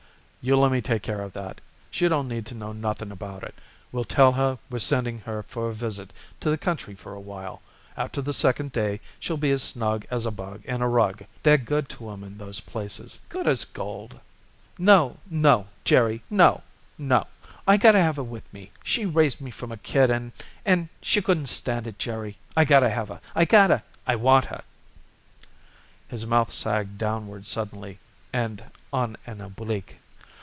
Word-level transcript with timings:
"You 0.43 0.57
lemme 0.57 0.81
take 0.81 1.03
care 1.03 1.21
of 1.21 1.33
that. 1.33 1.61
She 1.91 2.09
don't 2.09 2.27
need 2.27 2.47
to 2.47 2.55
know 2.55 2.73
nothing 2.73 3.11
about 3.11 3.43
it. 3.43 3.53
We'll 3.91 4.05
tell 4.05 4.31
her 4.31 4.57
we're 4.71 4.79
sending 4.79 5.19
her 5.19 5.43
for 5.43 5.69
a 5.69 5.73
visit 5.75 6.11
to 6.39 6.49
the 6.49 6.57
country 6.57 6.95
for 6.95 7.13
a 7.13 7.19
while. 7.19 7.61
After 7.95 8.23
the 8.23 8.33
second 8.33 8.71
day 8.71 9.01
she'll 9.19 9.37
be 9.37 9.51
as 9.51 9.61
snug 9.61 10.03
as 10.09 10.25
a 10.25 10.31
bug 10.31 10.63
in 10.65 10.81
a 10.81 10.89
rug. 10.89 11.23
They're 11.43 11.59
good 11.59 11.87
to 11.89 12.09
'em 12.09 12.23
in 12.23 12.39
those 12.39 12.59
places; 12.59 13.19
good 13.29 13.45
as 13.45 13.65
gold." 13.65 14.19
"No, 14.79 15.17
no, 15.29 15.67
Jerry! 15.83 16.23
No, 16.27 16.63
no! 16.97 17.27
I 17.67 17.77
gotta 17.77 17.99
have 18.01 18.15
her 18.15 18.23
with 18.23 18.51
me! 18.51 18.71
She 18.83 19.05
raised 19.05 19.41
me 19.41 19.51
from 19.51 19.71
a 19.71 19.77
kid 19.77 20.09
and 20.09 20.31
and 20.65 20.89
she 21.03 21.21
couldn't 21.21 21.49
stand 21.49 21.85
it, 21.85 21.99
Jerry! 21.99 22.35
I 22.57 22.65
gotta 22.65 22.89
have 22.89 23.09
her, 23.09 23.21
I 23.35 23.45
gotta! 23.45 23.83
I 24.07 24.15
want 24.15 24.45
her!" 24.45 24.63
His 26.07 26.25
mouth 26.25 26.51
sagged 26.51 26.97
downward 26.97 27.45
suddenly 27.45 27.99
and 28.33 28.63
on 28.91 29.17
an 29.27 29.39
oblique. 29.39 29.97